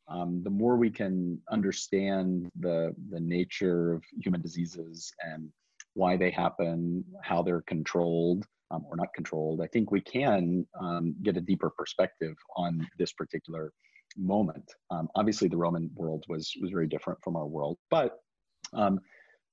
um, 0.08 0.42
the 0.44 0.50
more 0.50 0.78
we 0.78 0.90
can 0.90 1.40
understand 1.52 2.50
the 2.60 2.96
the 3.12 3.20
nature 3.20 3.94
of 3.94 4.04
human 4.20 4.42
diseases 4.42 5.12
and 5.22 5.50
why 5.94 6.18
they 6.18 6.32
happen, 6.32 7.04
how 7.22 7.42
they're 7.42 7.64
controlled 7.64 8.46
um, 8.72 8.86
or 8.90 8.96
not 8.96 9.14
controlled, 9.14 9.62
I 9.62 9.68
think 9.68 9.92
we 9.92 10.02
can 10.02 10.66
um, 10.80 11.16
get 11.24 11.38
a 11.38 11.42
deeper 11.42 11.70
perspective 11.70 12.36
on 12.56 12.88
this 12.98 13.12
particular 13.12 13.74
moment. 14.18 14.74
Um, 14.90 15.10
obviously, 15.16 15.48
the 15.48 15.58
Roman 15.58 15.90
world 15.96 16.24
was 16.30 16.54
was 16.62 16.72
very 16.72 16.88
different 16.88 17.20
from 17.24 17.36
our 17.36 17.48
world, 17.48 17.78
but 17.90 18.20
um, 18.74 19.00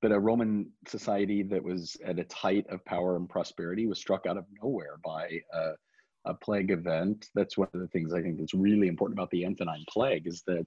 but 0.00 0.12
a 0.12 0.18
Roman 0.18 0.70
society 0.86 1.42
that 1.42 1.62
was 1.62 1.96
at 2.04 2.18
its 2.18 2.32
height 2.32 2.66
of 2.68 2.84
power 2.84 3.16
and 3.16 3.28
prosperity 3.28 3.86
was 3.86 3.98
struck 3.98 4.26
out 4.26 4.36
of 4.36 4.44
nowhere 4.62 4.98
by 5.04 5.40
a, 5.52 5.72
a 6.26 6.34
plague 6.34 6.70
event. 6.70 7.26
That's 7.34 7.58
one 7.58 7.68
of 7.74 7.80
the 7.80 7.88
things 7.88 8.12
I 8.14 8.22
think 8.22 8.38
that's 8.38 8.54
really 8.54 8.86
important 8.86 9.18
about 9.18 9.30
the 9.30 9.44
Antonine 9.44 9.84
Plague 9.88 10.26
is 10.26 10.42
that 10.46 10.64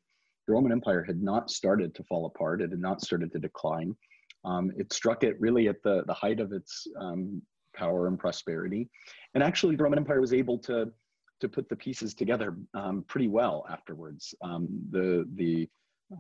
the 0.48 0.54
Roman 0.54 0.74
Empire 0.74 1.04
had 1.04 1.22
not 1.22 1.50
started 1.50 1.96
to 1.96 2.04
fall 2.04 2.26
apart. 2.26 2.62
It 2.62 2.72
had 2.72 2.80
not 2.80 3.02
started 3.02 3.32
to 3.32 3.40
decline. 3.40 3.96
Um, 4.44 4.72
it 4.78 4.92
struck 4.92 5.24
it 5.24 5.40
really 5.40 5.68
at 5.68 5.82
the, 5.84 6.04
the 6.08 6.14
height 6.14 6.40
of 6.40 6.52
its 6.52 6.88
um, 7.00 7.42
power 7.76 8.08
and 8.08 8.20
prosperity. 8.20 8.90
And 9.34 9.44
actually, 9.44 9.76
the 9.76 9.84
Roman 9.84 10.00
Empire 10.00 10.22
was 10.22 10.34
able 10.34 10.58
to, 10.60 10.92
to 11.40 11.50
put 11.50 11.70
the 11.70 11.76
pieces 11.76 12.14
together 12.14 12.58
um, 12.74 13.06
pretty 13.08 13.28
well 13.28 13.66
afterwards. 13.70 14.34
Um, 14.44 14.68
the, 14.92 15.26
the, 15.36 15.70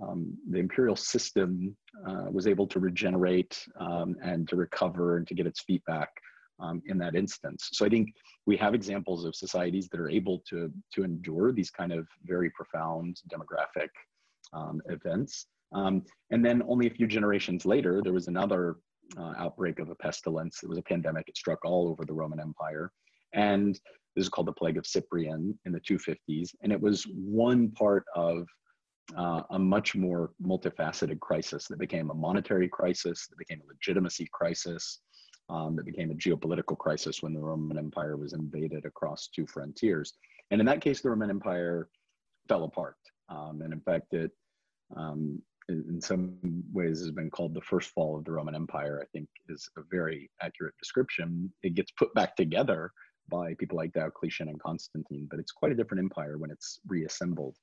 um, 0.01 0.37
the 0.49 0.59
imperial 0.59 0.95
system 0.95 1.75
uh, 2.07 2.27
was 2.31 2.47
able 2.47 2.67
to 2.67 2.79
regenerate 2.79 3.57
um, 3.79 4.15
and 4.23 4.47
to 4.49 4.55
recover 4.55 5.17
and 5.17 5.27
to 5.27 5.33
get 5.33 5.47
its 5.47 5.61
feet 5.61 5.83
back 5.85 6.09
in 6.85 6.99
that 6.99 7.15
instance. 7.15 7.69
So 7.73 7.87
I 7.87 7.89
think 7.89 8.09
we 8.45 8.55
have 8.57 8.75
examples 8.75 9.25
of 9.25 9.35
societies 9.35 9.89
that 9.89 9.99
are 9.99 10.11
able 10.11 10.43
to, 10.49 10.71
to 10.93 11.03
endure 11.03 11.51
these 11.51 11.71
kind 11.71 11.91
of 11.91 12.07
very 12.23 12.51
profound 12.51 13.19
demographic 13.33 13.89
events. 14.87 15.47
Um, 15.73 16.03
and 16.31 16.43
then 16.43 16.61
only 16.67 16.87
a 16.87 16.91
few 16.91 17.07
generations 17.07 17.65
later, 17.65 18.01
there 18.03 18.13
was 18.13 18.27
another 18.27 18.77
uh, 19.17 19.33
outbreak 19.37 19.79
of 19.79 19.89
a 19.89 19.95
pestilence. 19.95 20.59
It 20.63 20.69
was 20.69 20.77
a 20.77 20.83
pandemic. 20.83 21.27
It 21.27 21.37
struck 21.37 21.63
all 21.65 21.89
over 21.89 22.05
the 22.05 22.13
Roman 22.13 22.39
Empire. 22.39 22.91
And 23.33 23.79
this 24.15 24.23
is 24.23 24.29
called 24.29 24.47
the 24.47 24.53
Plague 24.53 24.77
of 24.77 24.85
Cyprian 24.85 25.57
in 25.65 25.71
the 25.71 25.79
250s. 25.79 26.49
And 26.63 26.71
it 26.71 26.79
was 26.79 27.05
one 27.13 27.71
part 27.71 28.03
of 28.15 28.45
uh, 29.17 29.43
a 29.51 29.59
much 29.59 29.95
more 29.95 30.31
multifaceted 30.41 31.19
crisis 31.19 31.67
that 31.67 31.79
became 31.79 32.09
a 32.09 32.13
monetary 32.13 32.67
crisis, 32.67 33.27
that 33.27 33.37
became 33.37 33.61
a 33.61 33.67
legitimacy 33.67 34.27
crisis, 34.31 34.99
um, 35.49 35.75
that 35.75 35.85
became 35.85 36.11
a 36.11 36.15
geopolitical 36.15 36.77
crisis 36.77 37.21
when 37.21 37.33
the 37.33 37.39
Roman 37.39 37.77
Empire 37.77 38.15
was 38.15 38.33
invaded 38.33 38.85
across 38.85 39.27
two 39.27 39.45
frontiers. 39.47 40.13
And 40.49 40.59
in 40.59 40.65
that 40.67 40.81
case, 40.81 41.01
the 41.01 41.09
Roman 41.09 41.29
Empire 41.29 41.89
fell 42.47 42.63
apart. 42.63 42.95
Um, 43.29 43.61
and 43.61 43.73
in 43.73 43.81
fact, 43.81 44.13
it 44.13 44.31
um, 44.95 45.41
in 45.71 45.99
some 46.01 46.37
ways 46.73 46.99
has 46.99 47.11
been 47.11 47.29
called 47.29 47.53
the 47.53 47.61
first 47.61 47.89
fall 47.91 48.17
of 48.17 48.25
the 48.25 48.31
Roman 48.31 48.55
Empire, 48.55 48.99
I 49.01 49.07
think 49.13 49.27
is 49.49 49.69
a 49.77 49.81
very 49.89 50.29
accurate 50.41 50.75
description. 50.79 51.51
It 51.63 51.73
gets 51.75 51.91
put 51.91 52.13
back 52.13 52.35
together 52.35 52.91
by 53.29 53.53
people 53.55 53.77
like 53.77 53.93
Diocletian 53.93 54.49
and 54.49 54.59
Constantine, 54.59 55.27
but 55.29 55.39
it's 55.39 55.51
quite 55.51 55.71
a 55.71 55.75
different 55.75 56.03
empire 56.03 56.37
when 56.37 56.51
it's 56.51 56.79
reassembled. 56.87 57.55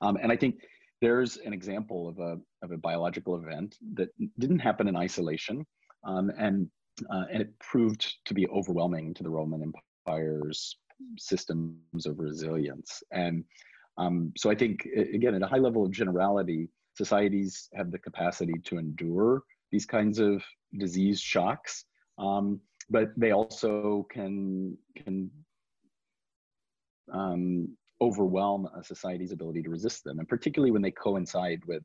Um, 0.00 0.16
and 0.22 0.30
I 0.30 0.36
think 0.36 0.60
there's 1.02 1.36
an 1.38 1.52
example 1.52 2.08
of 2.08 2.18
a, 2.18 2.38
of 2.64 2.70
a 2.72 2.78
biological 2.78 3.36
event 3.36 3.76
that 3.94 4.08
didn't 4.38 4.60
happen 4.60 4.88
in 4.88 4.96
isolation, 4.96 5.66
um, 6.04 6.30
and, 6.38 6.68
uh, 7.10 7.24
and 7.32 7.42
it 7.42 7.58
proved 7.58 8.14
to 8.24 8.34
be 8.34 8.46
overwhelming 8.48 9.14
to 9.14 9.22
the 9.22 9.30
Roman 9.30 9.72
Empire's 10.06 10.78
systems 11.18 12.06
of 12.06 12.18
resilience. 12.18 13.02
And 13.12 13.44
um, 13.98 14.32
so 14.36 14.50
I 14.50 14.54
think, 14.54 14.86
again, 15.12 15.34
at 15.34 15.42
a 15.42 15.46
high 15.46 15.58
level 15.58 15.84
of 15.84 15.90
generality, 15.90 16.68
societies 16.96 17.68
have 17.74 17.90
the 17.90 17.98
capacity 17.98 18.58
to 18.64 18.78
endure 18.78 19.42
these 19.70 19.86
kinds 19.86 20.18
of 20.18 20.42
disease 20.78 21.20
shocks, 21.20 21.84
um, 22.18 22.60
but 22.90 23.08
they 23.16 23.32
also 23.32 24.06
can 24.10 24.76
can 24.96 25.30
um, 27.12 27.76
overwhelm 28.00 28.68
a 28.78 28.82
society's 28.82 29.32
ability 29.32 29.62
to 29.62 29.70
resist 29.70 30.04
them, 30.04 30.18
and 30.18 30.28
particularly 30.28 30.72
when 30.72 30.82
they 30.82 30.90
coincide 30.90 31.60
with 31.66 31.82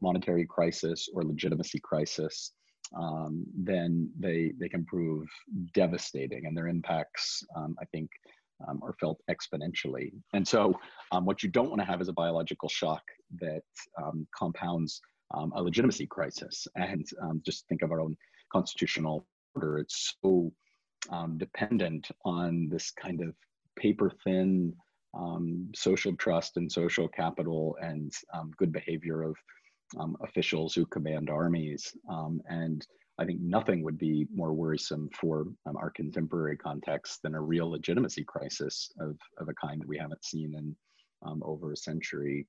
monetary 0.00 0.46
crisis 0.46 1.08
or 1.14 1.22
legitimacy 1.22 1.80
crisis, 1.82 2.52
um, 2.96 3.44
then 3.56 4.10
they 4.18 4.52
they 4.58 4.68
can 4.68 4.84
prove 4.84 5.26
devastating, 5.74 6.46
and 6.46 6.56
their 6.56 6.68
impacts, 6.68 7.42
um, 7.56 7.74
I 7.80 7.84
think, 7.86 8.10
um, 8.68 8.80
are 8.82 8.94
felt 9.00 9.20
exponentially. 9.30 10.12
And 10.32 10.46
so, 10.46 10.78
um, 11.10 11.24
what 11.24 11.42
you 11.42 11.48
don't 11.48 11.68
want 11.68 11.80
to 11.80 11.86
have 11.86 12.00
is 12.00 12.08
a 12.08 12.12
biological 12.12 12.68
shock 12.68 13.02
that 13.40 13.62
um, 14.02 14.26
compounds 14.36 15.00
um, 15.34 15.52
a 15.54 15.62
legitimacy 15.62 16.06
crisis. 16.06 16.66
And 16.76 17.06
um, 17.22 17.42
just 17.44 17.66
think 17.68 17.82
of 17.82 17.90
our 17.90 18.00
own 18.00 18.16
constitutional 18.52 19.26
order; 19.54 19.78
it's 19.78 20.14
so 20.22 20.52
um, 21.10 21.38
dependent 21.38 22.08
on 22.24 22.68
this 22.70 22.90
kind 22.90 23.20
of 23.22 23.34
paper 23.78 24.12
thin 24.24 24.74
social 25.74 26.14
trust 26.16 26.56
and 26.56 26.70
social 26.70 27.08
capital 27.08 27.76
and 27.82 28.12
good 28.56 28.72
behavior 28.72 29.22
of 29.22 29.36
officials 30.22 30.74
who 30.74 30.86
command 30.86 31.28
armies 31.28 31.94
and 32.48 32.86
I 33.18 33.24
think 33.24 33.40
nothing 33.40 33.82
would 33.82 33.98
be 33.98 34.26
more 34.34 34.52
worrisome 34.52 35.10
for 35.12 35.46
um, 35.66 35.76
our 35.76 35.90
contemporary 35.90 36.56
context 36.56 37.20
than 37.22 37.34
a 37.34 37.40
real 37.40 37.70
legitimacy 37.70 38.24
crisis 38.24 38.90
of, 38.98 39.16
of 39.38 39.48
a 39.48 39.54
kind 39.54 39.80
that 39.80 39.88
we 39.88 39.98
haven't 39.98 40.24
seen 40.24 40.54
in 40.56 40.74
um, 41.26 41.42
over 41.44 41.72
a 41.72 41.76
century 41.76 42.46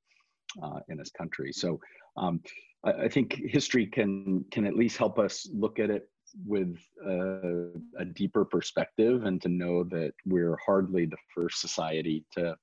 uh, 0.62 0.80
in 0.90 0.98
this 0.98 1.12
country. 1.12 1.52
So 1.52 1.80
um, 2.18 2.42
I, 2.84 2.92
I, 3.04 3.10
think 3.10 3.42
history 3.48 3.86
can 3.86 4.46
can 4.52 4.66
at 4.66 4.76
least 4.76 4.98
help 4.98 5.20
us 5.20 5.48
look 5.54 5.80
at 5.80 5.90
it 5.90 6.10
with 6.46 6.78
a, 7.06 7.70
a, 8.00 8.06
deeper 8.06 8.44
perspective 8.44 9.24
and 9.26 9.42
to 9.42 9.50
know 9.50 9.84
that 9.86 10.14
we're 10.26 10.58
hardly 10.66 11.06
the 11.06 11.18
first 11.36 11.62
society 11.62 12.26
to 12.34 12.56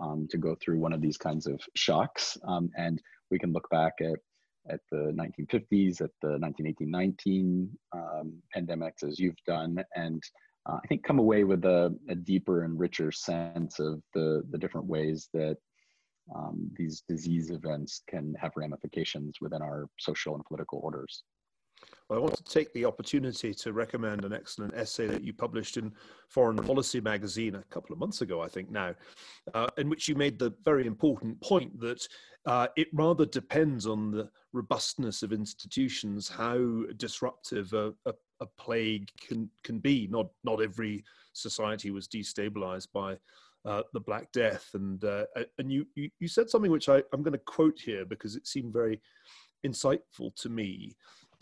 um, 0.00 0.26
to 0.30 0.38
go 0.38 0.56
through 0.60 0.78
one 0.78 0.92
of 0.92 1.00
these 1.00 1.16
kinds 1.16 1.46
of 1.46 1.60
shocks. 1.74 2.36
Um, 2.46 2.70
and 2.76 3.00
we 3.30 3.38
can 3.38 3.52
look 3.52 3.68
back 3.70 3.94
at 4.00 4.18
at 4.68 4.80
the 4.90 5.14
1950s, 5.16 6.00
at 6.00 6.10
the 6.22 6.38
1918-19 6.38 7.68
um, 7.92 8.32
pandemics, 8.56 9.02
as 9.06 9.18
you've 9.18 9.42
done, 9.46 9.82
and 9.94 10.22
uh, 10.66 10.78
I 10.82 10.86
think 10.86 11.04
come 11.04 11.18
away 11.18 11.44
with 11.44 11.64
a, 11.64 11.94
a, 12.08 12.14
deeper 12.14 12.64
and 12.64 12.78
richer 12.78 13.12
sense 13.12 13.78
of 13.78 14.00
the, 14.14 14.42
the 14.50 14.56
different 14.56 14.86
ways 14.86 15.28
that 15.34 15.58
um, 16.34 16.70
these 16.76 17.02
disease 17.06 17.50
events 17.50 18.02
can 18.08 18.34
have 18.40 18.52
ramifications 18.56 19.36
within 19.40 19.60
our 19.60 19.86
social 19.98 20.34
and 20.34 20.44
political 20.46 20.80
orders. 20.82 21.22
I 22.10 22.18
want 22.18 22.36
to 22.36 22.44
take 22.44 22.72
the 22.72 22.84
opportunity 22.84 23.54
to 23.54 23.72
recommend 23.72 24.24
an 24.24 24.32
excellent 24.32 24.74
essay 24.74 25.06
that 25.06 25.24
you 25.24 25.32
published 25.32 25.76
in 25.76 25.92
Foreign 26.28 26.56
Policy 26.56 27.00
magazine 27.00 27.54
a 27.54 27.62
couple 27.64 27.92
of 27.92 27.98
months 27.98 28.20
ago, 28.20 28.40
I 28.40 28.48
think 28.48 28.70
now, 28.70 28.94
uh, 29.54 29.68
in 29.78 29.88
which 29.88 30.08
you 30.08 30.14
made 30.14 30.38
the 30.38 30.54
very 30.64 30.86
important 30.86 31.40
point 31.40 31.80
that 31.80 32.06
uh, 32.46 32.68
it 32.76 32.88
rather 32.92 33.24
depends 33.24 33.86
on 33.86 34.10
the 34.10 34.28
robustness 34.52 35.22
of 35.22 35.32
institutions 35.32 36.28
how 36.28 36.82
disruptive 36.96 37.72
a, 37.72 37.92
a, 38.06 38.12
a, 38.40 38.46
plague 38.58 39.08
can, 39.26 39.48
can 39.62 39.78
be. 39.78 40.06
Not, 40.10 40.28
not 40.44 40.62
every 40.62 41.04
society 41.32 41.90
was 41.90 42.06
destabilized 42.06 42.88
by 42.92 43.16
uh, 43.64 43.82
the 43.94 44.00
Black 44.00 44.30
Death. 44.32 44.68
And, 44.74 45.02
uh, 45.04 45.24
and 45.58 45.72
you, 45.72 45.86
you, 45.94 46.10
you 46.20 46.28
said 46.28 46.50
something 46.50 46.70
which 46.70 46.88
I, 46.88 47.02
I'm 47.12 47.22
going 47.22 47.32
to 47.32 47.38
quote 47.38 47.80
here 47.80 48.04
because 48.04 48.36
it 48.36 48.46
seemed 48.46 48.72
very 48.72 49.00
insightful 49.66 50.34
to 50.36 50.48
me. 50.48 50.94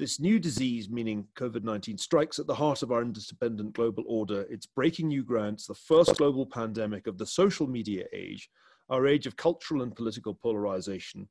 This 0.03 0.19
new 0.19 0.41
disease, 0.41 0.91
meaning 0.91 1.29
COVID 1.37 1.63
19, 1.63 1.97
strikes 1.97 2.41
at 2.41 2.49
the 2.49 2.55
heart 2.57 2.83
of 2.83 2.91
our 2.91 3.03
interdependent 3.03 3.73
global 3.73 4.03
order. 4.09 4.45
It's 4.51 4.67
breaking 4.67 5.07
new 5.07 5.23
ground. 5.23 5.55
It's 5.55 5.69
the 5.69 5.75
first 5.75 6.17
global 6.17 6.45
pandemic 6.45 7.07
of 7.07 7.19
the 7.19 7.25
social 7.25 7.69
media 7.69 8.07
age, 8.13 8.51
our 8.91 9.07
age 9.07 9.29
of 9.29 9.37
cultural 9.37 9.83
and 9.83 9.95
political 9.95 10.35
polarization. 10.35 11.29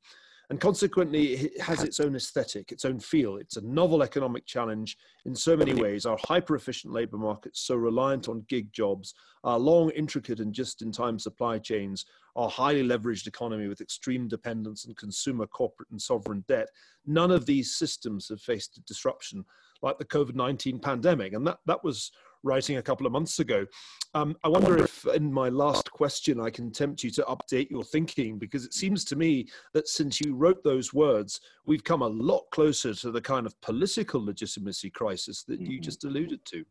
And 0.52 0.60
consequently, 0.60 1.32
it 1.32 1.62
has 1.62 1.82
its 1.82 1.98
own 1.98 2.14
aesthetic, 2.14 2.72
its 2.72 2.84
own 2.84 3.00
feel. 3.00 3.36
It's 3.38 3.56
a 3.56 3.62
novel 3.62 4.02
economic 4.02 4.44
challenge 4.44 4.98
in 5.24 5.34
so 5.34 5.56
many 5.56 5.72
ways. 5.72 6.04
Our 6.04 6.18
hyper 6.24 6.56
efficient 6.56 6.92
labor 6.92 7.16
markets, 7.16 7.62
so 7.62 7.74
reliant 7.74 8.28
on 8.28 8.44
gig 8.50 8.70
jobs, 8.70 9.14
our 9.44 9.58
long, 9.58 9.88
intricate, 9.92 10.40
and 10.40 10.52
just 10.52 10.82
in 10.82 10.92
time 10.92 11.18
supply 11.18 11.58
chains, 11.58 12.04
our 12.36 12.50
highly 12.50 12.86
leveraged 12.86 13.26
economy 13.26 13.66
with 13.66 13.80
extreme 13.80 14.28
dependence 14.28 14.84
on 14.86 14.94
consumer, 14.94 15.46
corporate, 15.46 15.88
and 15.90 16.02
sovereign 16.02 16.44
debt, 16.48 16.68
none 17.06 17.30
of 17.30 17.46
these 17.46 17.74
systems 17.74 18.28
have 18.28 18.42
faced 18.42 18.76
a 18.76 18.82
disruption 18.82 19.46
like 19.80 19.96
the 19.96 20.04
COVID 20.04 20.34
19 20.34 20.80
pandemic. 20.80 21.32
And 21.32 21.46
that, 21.46 21.60
that 21.64 21.82
was 21.82 22.12
writing 22.42 22.76
a 22.76 22.82
couple 22.82 23.06
of 23.06 23.12
months 23.12 23.38
ago. 23.38 23.66
Um, 24.14 24.36
I 24.44 24.48
wonder 24.48 24.76
if, 24.76 25.06
in 25.06 25.32
my 25.32 25.48
last 25.48 25.90
question, 25.90 26.40
I 26.40 26.50
can 26.50 26.70
tempt 26.70 27.02
you 27.02 27.10
to 27.12 27.22
update 27.22 27.70
your 27.70 27.84
thinking 27.84 28.38
because 28.38 28.64
it 28.64 28.74
seems 28.74 29.04
to 29.06 29.16
me 29.16 29.48
that 29.72 29.88
since 29.88 30.20
you 30.20 30.34
wrote 30.34 30.62
those 30.62 30.92
words, 30.92 31.40
we've 31.66 31.84
come 31.84 32.02
a 32.02 32.08
lot 32.08 32.42
closer 32.50 32.94
to 32.94 33.10
the 33.10 33.20
kind 33.20 33.46
of 33.46 33.58
political 33.60 34.24
legitimacy 34.24 34.90
crisis 34.90 35.44
that 35.44 35.60
you 35.60 35.78
mm-hmm. 35.78 35.82
just 35.82 36.04
alluded 36.04 36.44
to. 36.46 36.64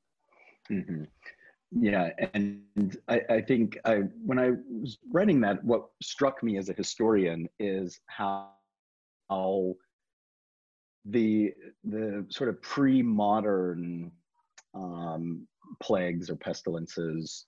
Mm-hmm. 0.69 1.03
Yeah, 1.73 2.09
and 2.33 2.61
I, 3.07 3.21
I 3.29 3.41
think 3.41 3.77
I, 3.85 4.01
when 4.25 4.37
I 4.37 4.51
was 4.69 4.97
writing 5.11 5.39
that, 5.41 5.63
what 5.63 5.85
struck 6.01 6.43
me 6.43 6.57
as 6.57 6.69
a 6.69 6.73
historian 6.73 7.47
is 7.59 7.99
how, 8.07 8.49
how 9.29 9.75
the 11.05 11.53
the 11.83 12.25
sort 12.29 12.49
of 12.49 12.61
pre-modern 12.61 14.11
um, 14.73 15.47
plagues 15.79 16.29
or 16.29 16.35
pestilences 16.35 17.45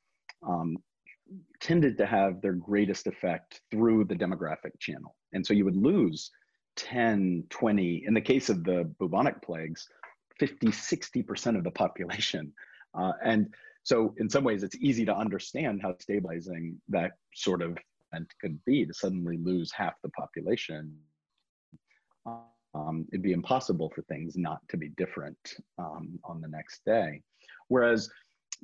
um, 0.47 0.77
tended 1.61 1.97
to 1.97 2.05
have 2.05 2.41
their 2.41 2.53
greatest 2.53 3.07
effect 3.07 3.61
through 3.71 4.05
the 4.05 4.15
demographic 4.15 4.77
channel. 4.79 5.15
And 5.33 5.45
so 5.45 5.53
you 5.53 5.65
would 5.65 5.75
lose 5.75 6.29
10, 6.75 7.45
20, 7.49 8.03
in 8.07 8.13
the 8.13 8.21
case 8.21 8.49
of 8.49 8.63
the 8.63 8.91
bubonic 8.99 9.41
plagues, 9.41 9.87
50, 10.39 10.67
60% 10.67 11.57
of 11.57 11.63
the 11.63 11.71
population. 11.71 12.53
Uh, 12.95 13.11
and 13.25 13.51
so 13.81 14.13
in 14.17 14.29
some 14.29 14.43
ways, 14.43 14.61
it's 14.61 14.75
easy 14.75 15.03
to 15.03 15.15
understand 15.15 15.81
how 15.81 15.95
stabilizing 15.99 16.79
that 16.89 17.13
sort 17.33 17.63
of 17.63 17.75
event 18.13 18.31
could 18.39 18.63
be 18.65 18.85
to 18.85 18.93
suddenly 18.93 19.37
lose 19.37 19.71
half 19.71 19.93
the 20.03 20.09
population. 20.09 20.95
Um, 22.75 23.05
it'd 23.11 23.23
be 23.23 23.33
impossible 23.33 23.91
for 23.95 24.03
things 24.03 24.35
not 24.35 24.59
to 24.69 24.77
be 24.77 24.89
different 24.89 25.37
um, 25.79 26.19
on 26.23 26.39
the 26.39 26.47
next 26.47 26.85
day. 26.85 27.21
Whereas 27.67 28.09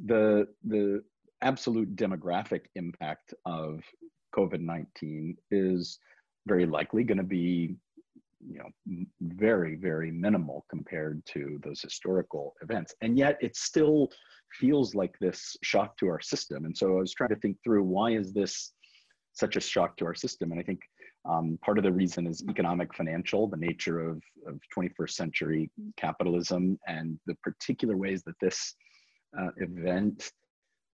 the, 0.06 0.48
the 0.66 1.04
absolute 1.42 1.96
demographic 1.96 2.62
impact 2.76 3.34
of 3.46 3.82
COVID-19 4.36 5.36
is 5.52 6.00
very 6.48 6.66
likely 6.66 7.04
going 7.04 7.18
to 7.18 7.24
be 7.24 7.76
you 8.48 8.60
know 8.60 9.06
very 9.22 9.76
very 9.76 10.12
minimal 10.12 10.66
compared 10.70 11.26
to 11.26 11.60
those 11.64 11.82
historical 11.82 12.56
events. 12.62 12.96
And 13.02 13.18
yet 13.18 13.38
it 13.42 13.56
still 13.56 14.10
feels 14.60 14.96
like 14.96 15.16
this 15.20 15.58
shock 15.62 15.98
to 15.98 16.08
our 16.08 16.22
system. 16.22 16.66
And 16.66 16.76
so 16.76 16.98
i 16.98 17.00
was 17.02 17.14
trying 17.14 17.30
to 17.30 17.36
think 17.38 17.58
through 17.64 17.84
why 17.84 18.12
is 18.12 18.34
this 18.34 18.72
such 19.34 19.56
a 19.56 19.62
shock 19.62 19.98
to 19.98 20.06
our 20.06 20.16
system? 20.16 20.52
And 20.52 20.60
i 20.60 20.64
think 20.64 20.80
um, 21.30 21.60
part 21.62 21.78
of 21.78 21.84
the 21.84 21.92
reason 21.92 22.26
is 22.26 22.44
economic 22.50 22.94
financial 22.96 23.48
the 23.48 23.58
nature 23.58 24.00
of, 24.00 24.24
of 24.48 24.60
21st 24.76 25.12
century 25.12 25.70
capitalism 25.98 26.80
and 26.88 27.20
the 27.28 27.36
particular 27.44 27.98
ways 27.98 28.24
that 28.24 28.40
this 28.40 28.74
uh, 29.38 29.50
event 29.58 30.32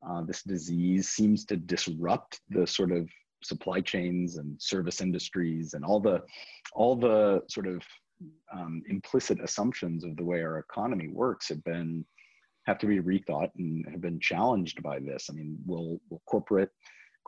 uh, 0.08 0.22
this 0.22 0.44
disease 0.44 1.10
seems 1.10 1.46
to 1.46 1.58
disrupt 1.58 2.42
the 2.50 2.66
sort 2.66 2.92
of 2.92 3.10
supply 3.44 3.82
chains 3.82 4.38
and 4.38 4.60
service 4.62 5.02
industries 5.02 5.74
and 5.74 5.84
all 5.86 6.00
the 6.00 6.22
all 6.74 6.96
the 6.96 7.42
sort 7.48 7.68
of 7.68 7.82
um, 8.54 8.82
implicit 8.90 9.40
assumptions 9.44 10.04
of 10.04 10.16
the 10.18 10.24
way 10.24 10.42
our 10.42 10.60
economy 10.60 11.10
works 11.10 11.50
have 11.50 11.64
been 11.64 12.06
have 12.66 12.78
to 12.80 12.88
be 12.88 13.00
rethought 13.00 13.50
and 13.58 13.86
have 13.92 14.02
been 14.02 14.20
challenged 14.20 14.82
by 14.82 15.00
this. 15.00 15.28
I 15.30 15.34
mean, 15.34 15.58
will 15.66 16.00
will 16.10 16.22
corporate 16.26 16.72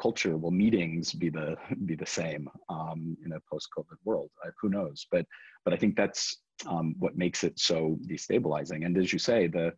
culture, 0.01 0.37
will 0.37 0.51
meetings 0.51 1.13
be 1.13 1.29
the 1.29 1.55
be 1.85 1.95
the 1.95 2.05
same 2.05 2.49
um, 2.69 3.17
in 3.25 3.33
a 3.33 3.39
post-COVID 3.51 3.97
world? 4.03 4.29
Uh, 4.45 4.51
who 4.61 4.69
knows? 4.69 5.07
But 5.11 5.25
but 5.65 5.73
I 5.73 5.77
think 5.77 5.95
that's 5.95 6.37
um, 6.67 6.95
what 6.99 7.17
makes 7.17 7.43
it 7.43 7.59
so 7.59 7.97
destabilizing. 8.07 8.85
And 8.85 8.97
as 8.97 9.13
you 9.13 9.19
say, 9.19 9.47
the 9.47 9.73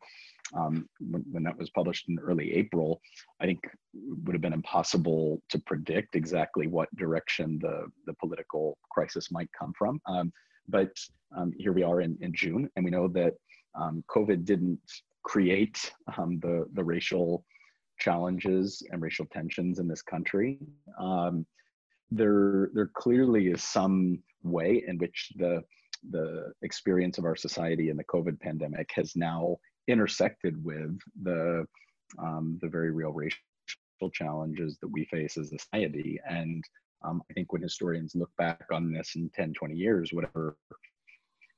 um, 0.56 0.90
when, 1.00 1.24
when, 1.32 1.44
that 1.44 1.58
was 1.58 1.70
published 1.70 2.10
in 2.10 2.18
early 2.20 2.54
April, 2.54 3.02
I 3.40 3.46
think 3.46 3.60
would 3.94 4.34
have 4.34 4.42
been 4.42 4.54
impossible 4.54 5.42
to 5.50 5.60
predict 5.60 6.16
exactly 6.16 6.66
what 6.66 6.94
direction 6.96 7.60
the, 7.62 7.86
the 8.08 8.14
political 8.16 8.78
crisis 8.90 9.32
might 9.32 9.50
come 9.58 9.74
from. 9.78 10.02
Um, 10.08 10.32
but 10.68 10.92
um, 11.38 11.54
here 11.58 11.72
we 11.74 11.84
are 11.84 12.02
in, 12.02 12.18
in 12.22 12.34
June, 12.34 12.68
and 12.76 12.84
we 12.84 12.90
know 12.90 13.08
that 13.10 13.34
um, 13.80 14.04
COVID 14.10 14.46
didn't 14.46 14.80
create 15.24 15.92
the, 16.08 16.66
the 16.74 16.84
racial 16.84 17.46
challenges 18.00 18.84
and 18.92 19.02
racial 19.02 19.26
tensions 19.26 19.80
in 19.80 19.88
this 19.88 20.02
country. 20.02 20.60
Um, 21.00 21.46
there, 22.12 22.70
there 22.74 22.90
clearly 22.94 23.48
is 23.48 23.64
some 23.64 24.24
way 24.44 24.84
in 24.88 24.98
which 24.98 25.32
the 25.36 25.64
the 26.12 26.54
experience 26.62 27.18
of 27.18 27.26
our 27.26 27.36
society 27.36 27.90
in 27.90 27.98
the 27.98 28.04
COVID 28.06 28.40
pandemic 28.40 28.90
has 28.94 29.16
now 29.16 29.58
intersected 29.88 30.64
with 30.64 30.98
the 31.24 31.66
um, 32.18 32.58
the 32.62 32.70
very 32.70 32.92
real 32.92 33.12
racial 33.12 33.38
challenges 34.14 34.78
that 34.82 34.88
we 34.88 35.06
face 35.06 35.38
as 35.38 35.52
a 35.52 35.58
society. 35.60 36.20
And 36.28 36.64
um, 37.06 37.22
I 37.30 37.34
think 37.34 37.54
when 37.54 37.62
historians 37.62 38.16
look 38.16 38.32
back 38.38 38.66
on 38.72 38.92
this 38.92 39.16
in 39.16 39.30
10, 39.36 39.54
20 39.54 39.76
years, 39.76 40.12
whatever 40.12 40.58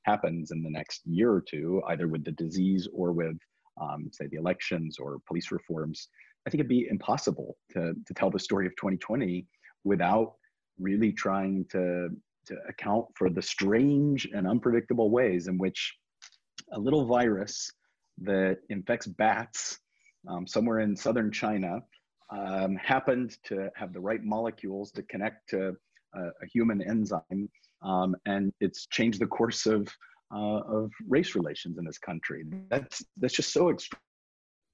happens 0.04 0.50
in 0.50 0.62
the 0.62 0.70
next 0.70 1.02
year 1.06 1.32
or 1.32 1.40
two, 1.40 1.82
either 1.88 2.08
with 2.08 2.24
the 2.24 2.32
disease 2.32 2.88
or 2.92 3.12
with, 3.12 3.36
um, 3.80 4.10
say, 4.12 4.26
the 4.26 4.36
elections 4.36 4.98
or 4.98 5.18
police 5.26 5.50
reforms, 5.50 6.08
I 6.46 6.50
think 6.50 6.60
it'd 6.60 6.68
be 6.68 6.88
impossible 6.90 7.56
to, 7.72 7.94
to 8.06 8.14
tell 8.14 8.30
the 8.30 8.38
story 8.38 8.66
of 8.66 8.72
2020 8.76 9.46
without 9.84 10.34
really 10.78 11.12
trying 11.12 11.64
to, 11.70 12.08
to 12.46 12.56
account 12.68 13.06
for 13.14 13.30
the 13.30 13.42
strange 13.42 14.28
and 14.34 14.46
unpredictable 14.46 15.10
ways 15.10 15.48
in 15.48 15.58
which 15.58 15.96
a 16.72 16.78
little 16.78 17.06
virus 17.06 17.70
that 18.22 18.58
infects 18.70 19.06
bats 19.06 19.78
um, 20.28 20.46
somewhere 20.46 20.80
in 20.80 20.96
southern 20.96 21.30
China 21.30 21.80
um, 22.30 22.76
happened 22.76 23.36
to 23.44 23.68
have 23.74 23.92
the 23.92 24.00
right 24.00 24.22
molecules 24.22 24.90
to 24.92 25.02
connect 25.04 25.48
to 25.50 25.76
a, 26.14 26.20
a 26.20 26.46
human 26.52 26.82
enzyme, 26.82 27.48
um, 27.82 28.14
and 28.26 28.52
it's 28.60 28.86
changed 28.86 29.20
the 29.20 29.26
course 29.26 29.66
of 29.66 29.88
uh, 30.34 30.60
of 30.60 30.90
race 31.08 31.34
relations 31.34 31.76
in 31.78 31.84
this 31.84 31.98
country. 31.98 32.44
That's 32.70 33.04
that's 33.18 33.34
just 33.34 33.52
so 33.52 33.68
extraordinary, 33.68 34.02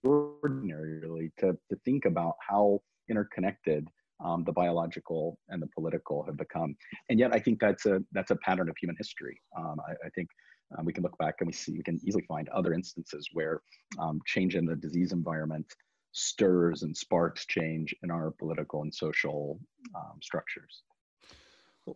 really, 0.02 1.32
to 1.38 1.56
to 1.70 1.76
think 1.84 2.04
about 2.04 2.34
how 2.46 2.80
interconnected 3.08 3.88
um, 4.24 4.44
the 4.44 4.52
biological 4.52 5.38
and 5.48 5.62
the 5.62 5.68
political 5.68 6.24
have 6.24 6.36
become. 6.36 6.76
And 7.08 7.18
yet, 7.18 7.32
I 7.32 7.38
think 7.38 7.60
that's 7.60 7.86
a 7.86 8.02
that's 8.12 8.30
a 8.30 8.36
pattern 8.36 8.68
of 8.68 8.76
human 8.76 8.96
history. 8.96 9.40
Um, 9.56 9.76
I, 9.86 9.92
I, 10.06 10.10
think 10.10 10.28
um, 10.76 10.84
we 10.84 10.92
can 10.92 11.02
look 11.02 11.16
back 11.18 11.36
and 11.40 11.46
we 11.46 11.52
see 11.52 11.72
we 11.72 11.82
can 11.82 12.00
easily 12.04 12.24
find 12.26 12.48
other 12.48 12.72
instances 12.72 13.28
where 13.32 13.62
um, 13.98 14.20
change 14.26 14.56
in 14.56 14.66
the 14.66 14.76
disease 14.76 15.12
environment 15.12 15.66
stirs 16.12 16.82
and 16.82 16.96
sparks 16.96 17.46
change 17.46 17.94
in 18.02 18.10
our 18.10 18.32
political 18.32 18.82
and 18.82 18.92
social 18.92 19.60
um, 19.94 20.18
structures. 20.22 20.82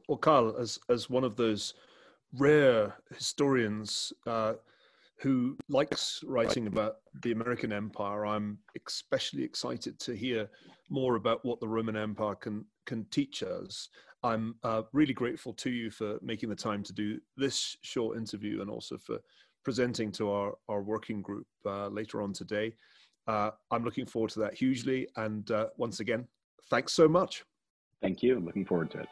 Well, 0.08 0.18
Kyle, 0.18 0.56
as 0.58 0.78
as 0.88 1.10
one 1.10 1.24
of 1.24 1.36
those 1.36 1.74
rare 2.38 2.94
historians 3.14 4.12
uh, 4.26 4.54
who 5.22 5.56
likes 5.68 6.20
writing 6.26 6.66
about 6.66 6.96
the 7.22 7.32
American 7.32 7.72
Empire, 7.72 8.26
I'm 8.26 8.58
especially 8.87 9.44
excited 9.44 9.98
to 10.00 10.14
hear 10.14 10.50
more 10.90 11.14
about 11.14 11.44
what 11.44 11.61
the 11.61 11.68
Roman 11.68 11.96
Empire 11.96 12.35
can 12.35 12.64
can 12.87 13.04
teach 13.11 13.42
us. 13.42 13.88
I'm 14.24 14.56
uh, 14.64 14.82
really 14.92 15.14
grateful 15.14 15.52
to 15.54 15.70
you 15.70 15.90
for 15.90 16.18
making 16.22 16.48
the 16.48 16.56
time 16.56 16.82
to 16.85 16.92
do 16.92 17.20
this 17.37 17.76
short 17.82 18.16
interview 18.16 18.61
and 18.61 18.70
also 18.70 18.98
for 18.98 19.18
presenting 19.64 20.11
to 20.12 20.30
our, 20.30 20.54
our 20.68 20.82
working 20.82 21.22
group 21.22 21.46
uh, 21.66 21.88
later 21.88 22.22
on 22.22 22.32
today. 22.32 22.74
Uh, 23.26 23.50
I'm 23.70 23.85
looking 23.85 24.06
forward 24.06 24.30
to 24.32 24.40
that 24.40 24.54
hugely. 24.54 25.08
And 25.16 25.48
uh, 25.50 25.66
once 25.76 26.00
again, 26.00 26.26
thanks 26.70 26.92
so 26.92 27.08
much. 27.08 27.44
Thank 28.00 28.22
you. 28.22 28.37
I'm 28.37 28.44
Looking 28.44 28.64
forward 28.64 28.90
to 28.92 29.00
it. 29.00 29.08